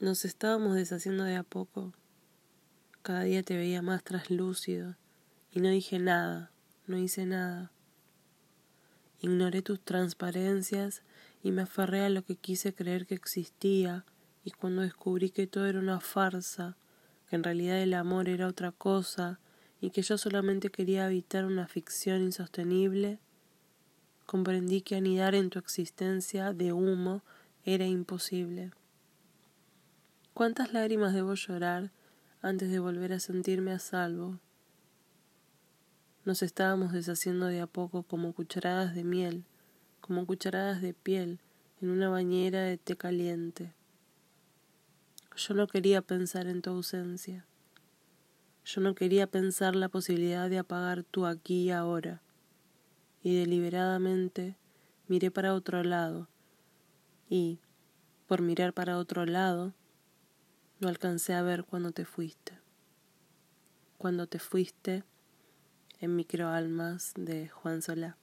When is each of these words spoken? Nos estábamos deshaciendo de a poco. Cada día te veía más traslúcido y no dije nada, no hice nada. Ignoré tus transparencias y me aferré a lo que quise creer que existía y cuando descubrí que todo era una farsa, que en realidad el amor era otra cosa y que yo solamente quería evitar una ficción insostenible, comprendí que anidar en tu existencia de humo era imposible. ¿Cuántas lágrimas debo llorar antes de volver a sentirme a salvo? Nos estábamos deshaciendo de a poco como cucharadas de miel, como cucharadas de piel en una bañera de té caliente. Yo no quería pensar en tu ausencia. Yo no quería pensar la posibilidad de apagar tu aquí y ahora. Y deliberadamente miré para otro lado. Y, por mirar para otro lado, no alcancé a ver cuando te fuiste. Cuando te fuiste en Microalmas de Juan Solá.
Nos 0.00 0.24
estábamos 0.24 0.76
deshaciendo 0.76 1.24
de 1.24 1.34
a 1.34 1.42
poco. 1.42 1.92
Cada 3.02 3.24
día 3.24 3.42
te 3.42 3.56
veía 3.56 3.82
más 3.82 4.04
traslúcido 4.04 4.94
y 5.50 5.58
no 5.58 5.70
dije 5.70 5.98
nada, 5.98 6.52
no 6.86 6.98
hice 6.98 7.26
nada. 7.26 7.72
Ignoré 9.20 9.60
tus 9.60 9.80
transparencias 9.80 11.02
y 11.42 11.50
me 11.50 11.62
aferré 11.62 12.04
a 12.04 12.10
lo 12.10 12.22
que 12.22 12.36
quise 12.36 12.72
creer 12.72 13.06
que 13.06 13.16
existía 13.16 14.04
y 14.44 14.52
cuando 14.52 14.82
descubrí 14.82 15.30
que 15.30 15.48
todo 15.48 15.66
era 15.66 15.80
una 15.80 15.98
farsa, 15.98 16.76
que 17.28 17.34
en 17.34 17.42
realidad 17.42 17.82
el 17.82 17.94
amor 17.94 18.28
era 18.28 18.46
otra 18.46 18.70
cosa 18.70 19.40
y 19.80 19.90
que 19.90 20.02
yo 20.02 20.16
solamente 20.16 20.70
quería 20.70 21.06
evitar 21.06 21.44
una 21.44 21.66
ficción 21.66 22.22
insostenible, 22.22 23.18
comprendí 24.26 24.80
que 24.80 24.94
anidar 24.94 25.34
en 25.34 25.50
tu 25.50 25.58
existencia 25.58 26.52
de 26.52 26.72
humo 26.72 27.24
era 27.64 27.84
imposible. 27.84 28.70
¿Cuántas 30.38 30.72
lágrimas 30.72 31.14
debo 31.14 31.34
llorar 31.34 31.90
antes 32.42 32.70
de 32.70 32.78
volver 32.78 33.12
a 33.12 33.18
sentirme 33.18 33.72
a 33.72 33.80
salvo? 33.80 34.38
Nos 36.24 36.44
estábamos 36.44 36.92
deshaciendo 36.92 37.46
de 37.46 37.60
a 37.60 37.66
poco 37.66 38.04
como 38.04 38.32
cucharadas 38.32 38.94
de 38.94 39.02
miel, 39.02 39.42
como 40.00 40.26
cucharadas 40.26 40.80
de 40.80 40.94
piel 40.94 41.40
en 41.82 41.90
una 41.90 42.08
bañera 42.08 42.60
de 42.60 42.78
té 42.78 42.96
caliente. 42.96 43.72
Yo 45.34 45.54
no 45.54 45.66
quería 45.66 46.02
pensar 46.02 46.46
en 46.46 46.62
tu 46.62 46.70
ausencia. 46.70 47.44
Yo 48.64 48.80
no 48.80 48.94
quería 48.94 49.26
pensar 49.26 49.74
la 49.74 49.88
posibilidad 49.88 50.48
de 50.48 50.58
apagar 50.58 51.02
tu 51.02 51.26
aquí 51.26 51.64
y 51.64 51.70
ahora. 51.72 52.22
Y 53.24 53.36
deliberadamente 53.36 54.54
miré 55.08 55.32
para 55.32 55.54
otro 55.54 55.82
lado. 55.82 56.28
Y, 57.28 57.58
por 58.28 58.40
mirar 58.40 58.72
para 58.72 58.98
otro 58.98 59.26
lado, 59.26 59.74
no 60.80 60.88
alcancé 60.88 61.34
a 61.34 61.42
ver 61.42 61.64
cuando 61.64 61.92
te 61.92 62.04
fuiste. 62.04 62.52
Cuando 63.96 64.26
te 64.26 64.38
fuiste 64.38 65.04
en 66.00 66.14
Microalmas 66.14 67.12
de 67.16 67.48
Juan 67.48 67.82
Solá. 67.82 68.16